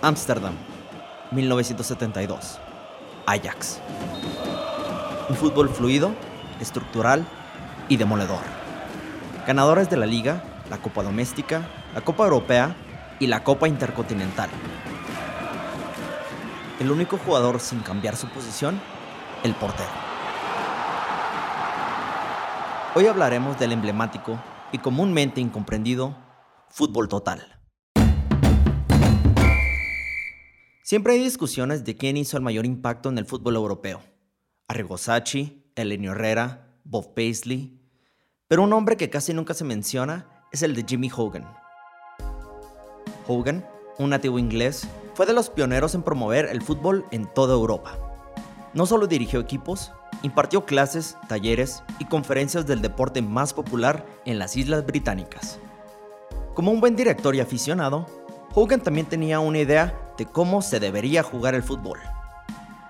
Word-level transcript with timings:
Ámsterdam, 0.00 0.54
1972. 1.32 2.60
Ajax. 3.26 3.80
Un 5.28 5.34
fútbol 5.34 5.68
fluido, 5.68 6.12
estructural 6.60 7.26
y 7.88 7.96
demoledor. 7.96 8.38
Ganadores 9.44 9.90
de 9.90 9.96
la 9.96 10.06
Liga, 10.06 10.44
la 10.70 10.78
Copa 10.78 11.02
Doméstica, 11.02 11.68
la 11.94 12.00
Copa 12.00 12.22
Europea 12.22 12.76
y 13.18 13.26
la 13.26 13.42
Copa 13.42 13.66
Intercontinental. 13.66 14.48
El 16.78 16.92
único 16.92 17.18
jugador 17.18 17.58
sin 17.58 17.80
cambiar 17.80 18.14
su 18.14 18.28
posición, 18.28 18.80
el 19.42 19.52
portero. 19.56 19.90
Hoy 22.94 23.08
hablaremos 23.08 23.58
del 23.58 23.72
emblemático 23.72 24.38
y 24.70 24.78
comúnmente 24.78 25.40
incomprendido 25.40 26.16
fútbol 26.68 27.08
total. 27.08 27.57
Siempre 30.88 31.12
hay 31.12 31.22
discusiones 31.22 31.84
de 31.84 31.98
quién 31.98 32.16
hizo 32.16 32.38
el 32.38 32.42
mayor 32.42 32.64
impacto 32.64 33.10
en 33.10 33.18
el 33.18 33.26
fútbol 33.26 33.56
europeo. 33.56 34.00
Arrigo 34.68 34.96
Sacchi, 34.96 35.70
Elenio 35.76 36.12
Herrera, 36.12 36.78
Bob 36.82 37.12
Paisley. 37.12 37.78
Pero 38.46 38.62
un 38.62 38.70
nombre 38.70 38.96
que 38.96 39.10
casi 39.10 39.34
nunca 39.34 39.52
se 39.52 39.64
menciona 39.64 40.46
es 40.50 40.62
el 40.62 40.74
de 40.74 40.86
Jimmy 40.88 41.10
Hogan. 41.14 41.46
Hogan, 43.26 43.68
un 43.98 44.08
nativo 44.08 44.38
inglés, 44.38 44.88
fue 45.12 45.26
de 45.26 45.34
los 45.34 45.50
pioneros 45.50 45.94
en 45.94 46.02
promover 46.02 46.46
el 46.46 46.62
fútbol 46.62 47.04
en 47.10 47.26
toda 47.34 47.52
Europa. 47.52 47.98
No 48.72 48.86
solo 48.86 49.06
dirigió 49.06 49.40
equipos, 49.40 49.92
impartió 50.22 50.64
clases, 50.64 51.18
talleres 51.28 51.82
y 51.98 52.06
conferencias 52.06 52.66
del 52.66 52.80
deporte 52.80 53.20
más 53.20 53.52
popular 53.52 54.06
en 54.24 54.38
las 54.38 54.56
Islas 54.56 54.86
Británicas. 54.86 55.58
Como 56.54 56.72
un 56.72 56.80
buen 56.80 56.96
director 56.96 57.36
y 57.36 57.40
aficionado, 57.40 58.06
Hogan 58.54 58.80
también 58.80 59.06
tenía 59.06 59.40
una 59.40 59.58
idea 59.58 60.12
de 60.16 60.26
cómo 60.26 60.62
se 60.62 60.80
debería 60.80 61.22
jugar 61.22 61.54
el 61.54 61.62
fútbol. 61.62 61.98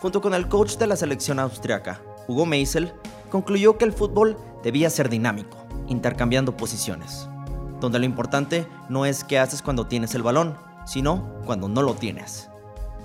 Junto 0.00 0.20
con 0.20 0.34
el 0.34 0.48
coach 0.48 0.76
de 0.76 0.86
la 0.86 0.96
selección 0.96 1.38
austriaca, 1.38 2.00
Hugo 2.26 2.46
Meisel, 2.46 2.92
concluyó 3.30 3.78
que 3.78 3.84
el 3.84 3.92
fútbol 3.92 4.36
debía 4.62 4.90
ser 4.90 5.08
dinámico, 5.08 5.56
intercambiando 5.88 6.56
posiciones, 6.56 7.28
donde 7.80 7.98
lo 7.98 8.04
importante 8.04 8.66
no 8.88 9.06
es 9.06 9.24
qué 9.24 9.38
haces 9.38 9.62
cuando 9.62 9.86
tienes 9.86 10.14
el 10.14 10.22
balón, 10.22 10.56
sino 10.86 11.28
cuando 11.44 11.68
no 11.68 11.82
lo 11.82 11.94
tienes. 11.94 12.48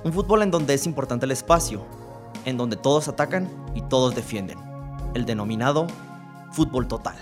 Un 0.03 0.13
fútbol 0.13 0.41
en 0.41 0.51
donde 0.51 0.73
es 0.73 0.85
importante 0.85 1.25
el 1.25 1.31
espacio, 1.31 1.85
en 2.45 2.57
donde 2.57 2.77
todos 2.77 3.07
atacan 3.07 3.49
y 3.75 3.81
todos 3.81 4.15
defienden, 4.15 4.57
el 5.13 5.25
denominado 5.25 5.87
fútbol 6.51 6.87
total. 6.87 7.17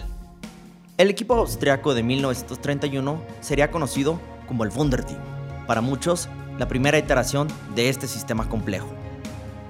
El 0.98 1.10
equipo 1.10 1.34
austriaco 1.34 1.94
de 1.94 2.04
1931 2.04 3.22
sería 3.42 3.72
conocido 3.72 4.20
como 4.48 4.64
el 4.64 4.72
Wunderteam. 4.72 5.20
Para 5.68 5.82
muchos, 5.82 6.30
la 6.58 6.68
primera 6.68 6.98
iteración 6.98 7.48
de 7.76 7.90
este 7.90 8.08
sistema 8.08 8.48
complejo. 8.48 8.94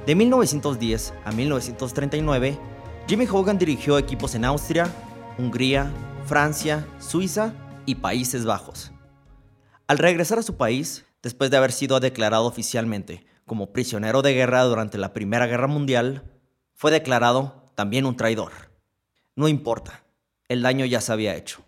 De 0.06 0.16
1910 0.16 1.14
a 1.24 1.32
1939, 1.32 2.60
Jimmy 3.08 3.28
Hogan 3.32 3.58
dirigió 3.58 3.98
equipos 3.98 4.36
en 4.36 4.46
Austria, 4.46 4.88
Hungría, 5.38 5.92
Francia, 6.26 6.86
Suiza 7.00 7.54
y 7.86 7.96
Países 7.96 8.46
Bajos. 8.46 8.92
Al 9.88 9.98
regresar 9.98 10.40
a 10.40 10.44
su 10.44 10.58
país, 10.58 11.06
después 11.22 11.52
de 11.52 11.58
haber 11.58 11.72
sido 11.72 12.00
declarado 12.00 12.46
oficialmente 12.46 13.26
como 13.46 13.74
prisionero 13.74 14.22
de 14.22 14.34
guerra 14.34 14.64
durante 14.64 14.98
la 14.98 15.14
Primera 15.14 15.48
Guerra 15.48 15.68
Mundial, 15.68 16.24
fue 16.74 16.92
declarado 16.92 17.66
también 17.76 18.06
un 18.06 18.16
traidor. 18.16 18.52
No 19.36 19.48
importa, 19.48 20.04
el 20.48 20.62
daño 20.62 20.86
ya 20.86 21.02
se 21.02 21.12
había 21.12 21.36
hecho. 21.36 21.64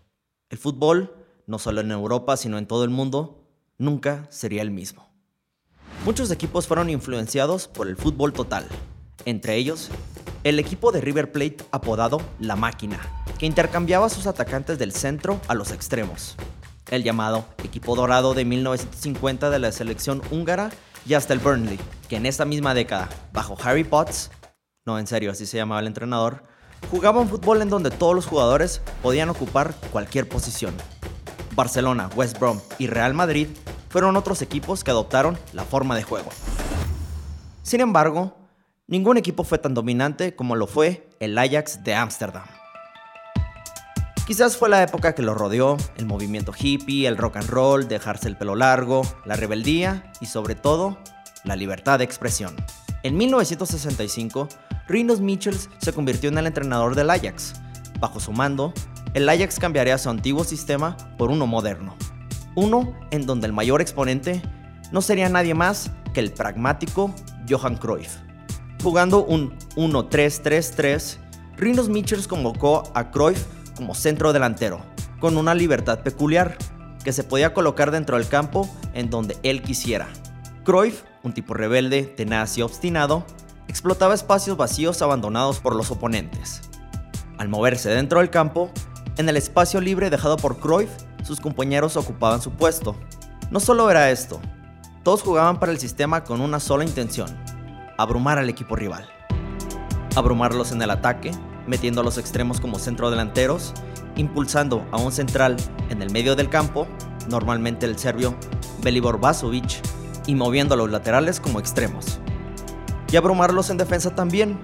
El 0.48 0.58
fútbol, 0.58 1.17
no 1.48 1.58
solo 1.58 1.80
en 1.80 1.90
Europa, 1.90 2.36
sino 2.36 2.58
en 2.58 2.66
todo 2.66 2.84
el 2.84 2.90
mundo, 2.90 3.42
nunca 3.78 4.26
sería 4.30 4.62
el 4.62 4.70
mismo. 4.70 5.08
Muchos 6.04 6.30
equipos 6.30 6.66
fueron 6.66 6.90
influenciados 6.90 7.66
por 7.66 7.88
el 7.88 7.96
fútbol 7.96 8.32
total, 8.32 8.66
entre 9.24 9.56
ellos 9.56 9.90
el 10.44 10.58
equipo 10.58 10.92
de 10.92 11.00
River 11.00 11.32
Plate 11.32 11.56
apodado 11.72 12.20
La 12.38 12.54
Máquina, 12.54 13.00
que 13.38 13.46
intercambiaba 13.46 14.08
sus 14.10 14.26
atacantes 14.26 14.78
del 14.78 14.92
centro 14.92 15.40
a 15.48 15.54
los 15.54 15.72
extremos, 15.72 16.36
el 16.90 17.02
llamado 17.02 17.46
equipo 17.64 17.96
dorado 17.96 18.34
de 18.34 18.44
1950 18.44 19.50
de 19.50 19.58
la 19.58 19.72
selección 19.72 20.22
húngara 20.30 20.70
y 21.06 21.14
hasta 21.14 21.32
el 21.32 21.40
Burnley, 21.40 21.80
que 22.08 22.16
en 22.16 22.26
esta 22.26 22.44
misma 22.44 22.74
década, 22.74 23.08
bajo 23.32 23.56
Harry 23.62 23.84
Potts, 23.84 24.30
no 24.86 24.98
en 24.98 25.06
serio, 25.06 25.30
así 25.30 25.46
se 25.46 25.56
llamaba 25.56 25.80
el 25.80 25.86
entrenador, 25.86 26.44
jugaba 26.90 27.20
un 27.20 27.28
fútbol 27.28 27.62
en 27.62 27.70
donde 27.70 27.90
todos 27.90 28.14
los 28.14 28.26
jugadores 28.26 28.82
podían 29.02 29.30
ocupar 29.30 29.74
cualquier 29.90 30.28
posición. 30.28 30.74
Barcelona, 31.58 32.08
West 32.14 32.38
Brom 32.38 32.60
y 32.78 32.86
Real 32.86 33.14
Madrid 33.14 33.48
fueron 33.88 34.14
otros 34.14 34.42
equipos 34.42 34.84
que 34.84 34.92
adoptaron 34.92 35.36
la 35.52 35.64
forma 35.64 35.96
de 35.96 36.04
juego. 36.04 36.30
Sin 37.64 37.80
embargo, 37.80 38.36
ningún 38.86 39.16
equipo 39.16 39.42
fue 39.42 39.58
tan 39.58 39.74
dominante 39.74 40.36
como 40.36 40.54
lo 40.54 40.68
fue 40.68 41.08
el 41.18 41.36
Ajax 41.36 41.82
de 41.82 41.96
Ámsterdam. 41.96 42.44
Quizás 44.24 44.56
fue 44.56 44.68
la 44.68 44.84
época 44.84 45.16
que 45.16 45.22
lo 45.22 45.34
rodeó, 45.34 45.76
el 45.96 46.06
movimiento 46.06 46.52
hippie, 46.56 47.08
el 47.08 47.16
rock 47.16 47.38
and 47.38 47.50
roll, 47.50 47.88
dejarse 47.88 48.28
el 48.28 48.36
pelo 48.36 48.54
largo, 48.54 49.02
la 49.24 49.34
rebeldía 49.34 50.12
y 50.20 50.26
sobre 50.26 50.54
todo, 50.54 50.96
la 51.42 51.56
libertad 51.56 51.98
de 51.98 52.04
expresión. 52.04 52.54
En 53.02 53.16
1965, 53.16 54.48
Rinos 54.86 55.20
Michels 55.20 55.70
se 55.78 55.92
convirtió 55.92 56.30
en 56.30 56.38
el 56.38 56.46
entrenador 56.46 56.94
del 56.94 57.10
Ajax. 57.10 57.54
Bajo 57.98 58.20
su 58.20 58.30
mando, 58.30 58.72
el 59.14 59.28
Ajax 59.28 59.58
cambiaría 59.58 59.98
su 59.98 60.10
antiguo 60.10 60.44
sistema 60.44 60.96
por 61.16 61.30
uno 61.30 61.46
moderno, 61.46 61.96
uno 62.54 62.94
en 63.10 63.26
donde 63.26 63.46
el 63.46 63.52
mayor 63.52 63.80
exponente 63.80 64.42
no 64.92 65.02
sería 65.02 65.28
nadie 65.28 65.54
más 65.54 65.90
que 66.12 66.20
el 66.20 66.32
pragmático 66.32 67.14
Johan 67.48 67.76
Cruyff. 67.76 68.16
Jugando 68.82 69.24
un 69.24 69.58
1-3-3-3, 69.76 71.18
Rinos 71.56 71.88
Michels 71.88 72.28
convocó 72.28 72.84
a 72.94 73.10
Cruyff 73.10 73.44
como 73.74 73.94
centro 73.94 74.32
delantero, 74.32 74.80
con 75.20 75.36
una 75.36 75.54
libertad 75.54 76.00
peculiar, 76.00 76.56
que 77.02 77.12
se 77.12 77.24
podía 77.24 77.54
colocar 77.54 77.90
dentro 77.90 78.16
del 78.16 78.28
campo 78.28 78.68
en 78.92 79.10
donde 79.10 79.36
él 79.42 79.62
quisiera. 79.62 80.08
Cruyff, 80.64 81.02
un 81.22 81.32
tipo 81.32 81.54
rebelde, 81.54 82.02
tenaz 82.02 82.58
y 82.58 82.62
obstinado, 82.62 83.24
explotaba 83.66 84.14
espacios 84.14 84.56
vacíos 84.56 85.02
abandonados 85.02 85.60
por 85.60 85.74
los 85.74 85.90
oponentes. 85.90 86.62
Al 87.38 87.48
moverse 87.48 87.88
dentro 87.90 88.20
del 88.20 88.30
campo, 88.30 88.70
en 89.18 89.28
el 89.28 89.36
espacio 89.36 89.80
libre 89.80 90.10
dejado 90.10 90.36
por 90.36 90.58
Cruyff, 90.58 90.90
sus 91.24 91.40
compañeros 91.40 91.96
ocupaban 91.96 92.40
su 92.40 92.52
puesto. 92.52 92.94
No 93.50 93.58
solo 93.58 93.90
era 93.90 94.10
esto, 94.10 94.40
todos 95.02 95.22
jugaban 95.22 95.58
para 95.58 95.72
el 95.72 95.78
sistema 95.78 96.22
con 96.22 96.40
una 96.40 96.60
sola 96.60 96.84
intención, 96.84 97.28
abrumar 97.98 98.38
al 98.38 98.48
equipo 98.48 98.76
rival. 98.76 99.08
Abrumarlos 100.14 100.70
en 100.70 100.80
el 100.82 100.90
ataque, 100.90 101.32
metiendo 101.66 102.00
a 102.00 102.04
los 102.04 102.16
extremos 102.16 102.60
como 102.60 102.78
centrodelanteros, 102.78 103.74
impulsando 104.16 104.86
a 104.92 104.98
un 104.98 105.10
central 105.10 105.56
en 105.90 106.00
el 106.00 106.12
medio 106.12 106.36
del 106.36 106.48
campo, 106.48 106.86
normalmente 107.28 107.86
el 107.86 107.98
serbio 107.98 108.36
Belibor 108.82 109.18
Vasovic, 109.18 109.80
y 110.28 110.36
moviendo 110.36 110.74
a 110.74 110.78
los 110.78 110.90
laterales 110.90 111.40
como 111.40 111.58
extremos. 111.58 112.20
Y 113.10 113.16
abrumarlos 113.16 113.70
en 113.70 113.78
defensa 113.78 114.14
también, 114.14 114.60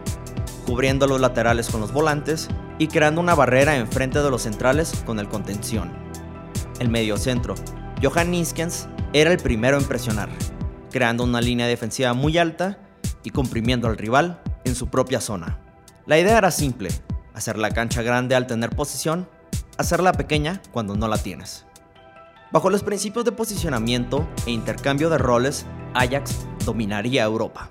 cubriendo 0.65 1.07
a 1.07 1.09
los 1.09 1.21
laterales 1.21 1.69
con 1.69 1.81
los 1.81 1.93
volantes 1.93 2.49
y 2.79 2.89
creando 2.89 3.21
una 3.21 3.35
barrera 3.35 3.77
enfrente 3.77 4.21
de 4.21 4.31
los 4.31 4.43
centrales 4.43 5.03
con 5.07 5.19
el 5.19 5.29
contención. 5.29 5.93
El 6.81 6.89
mediocentro, 6.89 7.55
Johan 8.03 8.31
Niskens, 8.31 8.89
era 9.13 9.31
el 9.31 9.39
primero 9.39 9.79
en 9.79 9.85
presionar, 9.85 10.29
creando 10.91 11.25
una 11.25 11.41
línea 11.41 11.67
defensiva 11.67 12.15
muy 12.15 12.37
alta 12.39 12.79
y 13.23 13.31
comprimiendo 13.31 13.87
al 13.87 13.97
rival 13.97 14.43
en 14.65 14.75
su 14.75 14.89
propia 14.89 15.21
zona. 15.21 15.61
La 16.07 16.19
idea 16.19 16.39
era 16.39 16.51
simple, 16.51 16.91
hacer 17.33 17.59
la 17.59 17.71
cancha 17.71 18.03
grande 18.03 18.35
al 18.35 18.47
tener 18.47 18.71
posición, 18.71 19.29
hacerla 19.79 20.13
pequeña 20.13 20.61
cuando 20.73 20.97
no 20.97 21.09
la 21.09 21.19
tienes. 21.19 21.65
Bajo 22.53 22.71
los 22.71 22.83
principios 22.83 23.25
de 23.25 23.33
posicionamiento 23.33 24.29
e 24.47 24.51
intercambio 24.51 25.11
de 25.11 25.19
roles, 25.19 25.67
Ajax 25.95 26.47
dominaría 26.65 27.25
Europa. 27.25 27.71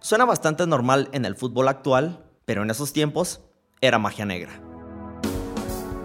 Suena 0.00 0.24
bastante 0.24 0.66
normal 0.66 1.08
en 1.12 1.24
el 1.24 1.36
fútbol 1.36 1.68
actual, 1.68 2.24
pero 2.44 2.62
en 2.62 2.70
esos 2.70 2.92
tiempos 2.92 3.40
era 3.82 3.98
magia 3.98 4.24
negra. 4.24 4.52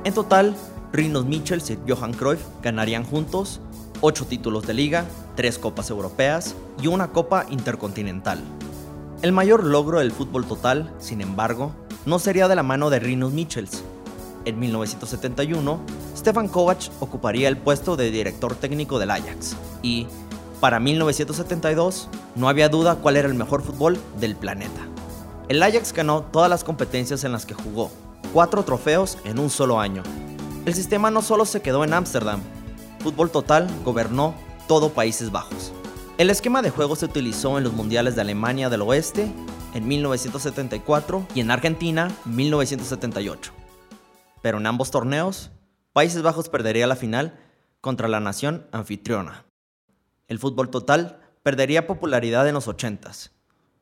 En 0.03 0.13
total, 0.13 0.56
Rinos 0.91 1.25
Michels 1.25 1.69
y 1.69 1.77
Johan 1.88 2.12
Cruyff 2.12 2.41
ganarían 2.63 3.06
juntos 3.06 3.62
8 4.01 4.25
títulos 4.25 4.65
de 4.65 4.74
liga, 4.74 5.06
3 5.35 5.59
copas 5.59 5.89
europeas 5.91 6.56
y 6.81 6.88
una 6.88 7.09
copa 7.09 7.45
intercontinental. 7.50 8.39
El 9.21 9.31
mayor 9.31 9.63
logro 9.63 10.00
del 10.00 10.12
fútbol 10.12 10.45
total, 10.45 10.91
sin 11.00 11.21
embargo, 11.21 11.71
no 12.06 12.19
sería 12.19 12.47
de 12.47 12.56
la 12.56 12.63
mano 12.63 12.89
de 12.89 13.00
Rinos 13.00 13.31
Michels. 13.31 13.83
En 14.45 14.59
1971, 14.59 15.79
Stefan 16.15 16.47
Kovac 16.47 16.89
ocuparía 17.00 17.47
el 17.47 17.57
puesto 17.57 17.95
de 17.95 18.09
director 18.09 18.56
técnico 18.56 18.97
del 18.97 19.12
Ajax 19.12 19.56
y, 19.83 20.07
para 20.59 20.79
1972, 20.79 22.09
no 22.35 22.50
había 22.50 22.69
duda 22.69 22.95
cuál 22.95 23.18
era 23.18 23.27
el 23.27 23.33
mejor 23.35 23.62
fútbol 23.62 24.00
del 24.19 24.35
planeta. 24.35 24.88
El 25.50 25.64
Ajax 25.64 25.94
ganó 25.94 26.24
todas 26.24 26.50
las 26.50 26.66
competencias 26.66 27.24
en 27.24 27.32
las 27.32 27.46
que 27.46 27.54
jugó, 27.54 27.90
cuatro 28.34 28.64
trofeos 28.64 29.18
en 29.24 29.40
un 29.40 29.50
solo 29.50 29.80
año. 29.80 30.04
El 30.66 30.74
sistema 30.74 31.10
no 31.10 31.22
solo 31.22 31.46
se 31.46 31.62
quedó 31.62 31.86
en 31.86 31.94
Ámsterdam, 31.94 32.42
Fútbol 33.00 33.32
Total 33.32 33.70
gobernó 33.86 34.36
todo 34.68 34.90
Países 34.90 35.32
Bajos. 35.32 35.72
El 36.18 36.30
esquema 36.30 36.62
de 36.62 36.70
juego 36.70 36.98
se 36.98 37.06
utilizó 37.06 37.58
en 37.58 37.64
los 37.64 37.72
Mundiales 37.72 38.16
de 38.16 38.22
Alemania 38.22 38.70
del 38.70 38.82
Oeste 38.82 39.32
en 39.74 39.88
1974 39.88 41.28
y 41.34 41.40
en 41.40 41.52
Argentina 41.52 42.12
1978. 42.26 43.54
Pero 44.42 44.58
en 44.58 44.66
ambos 44.66 44.92
torneos, 44.92 45.52
Países 45.94 46.24
Bajos 46.24 46.50
perdería 46.50 46.88
la 46.88 46.98
final 46.98 47.40
contra 47.80 48.10
la 48.10 48.20
nación 48.20 48.68
anfitriona. 48.74 49.46
El 50.28 50.40
fútbol 50.40 50.70
total 50.70 51.22
perdería 51.42 51.88
popularidad 51.88 52.46
en 52.50 52.56
los 52.56 52.68
80s, 52.68 53.32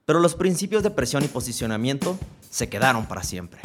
pero 0.06 0.19
los 0.19 0.36
principios 0.36 0.84
de 0.84 0.92
presión 0.92 1.24
y 1.24 1.28
posicionamiento 1.28 2.18
se 2.50 2.69
quedaron 2.69 3.06
para 3.07 3.24
siempre. 3.24 3.60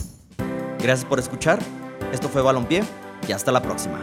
Gracias 0.79 1.05
por 1.05 1.19
escuchar, 1.19 1.59
esto 2.13 2.29
fue 2.29 2.43
Balompié 2.43 2.83
y 3.29 3.33
hasta 3.33 3.53
la 3.53 3.63
próxima. 3.63 4.01